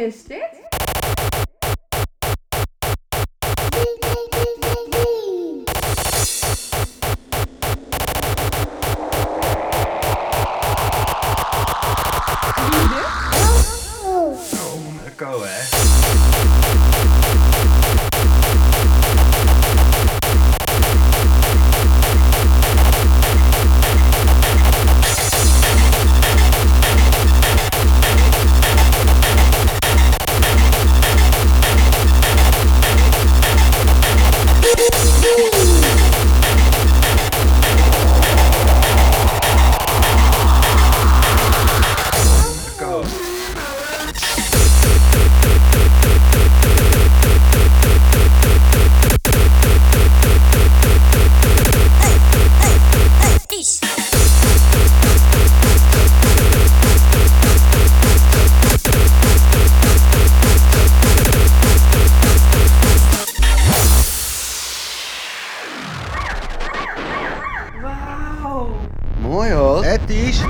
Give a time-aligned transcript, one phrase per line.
[0.00, 0.48] is dit?
[12.70, 13.04] Lieden?
[14.04, 14.38] Oh,
[15.42, 15.60] hè?
[53.60, 53.76] Wauw.
[69.20, 69.84] Mooi hoor.
[69.84, 70.40] Hè, Ties?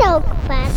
[0.00, 0.72] Ook vader.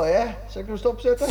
[0.00, 0.26] Mooi hè?
[0.48, 1.26] Zal ik hem stopzetten?